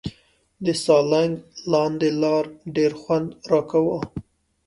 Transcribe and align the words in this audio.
د 0.65 0.67
سالنګ 0.83 1.33
لاندې 1.71 2.09
لار 2.21 2.45
ډېر 2.75 2.91
خوند 3.01 3.27
راکاوه. 3.51 3.99